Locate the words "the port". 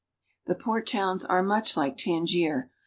0.45-0.87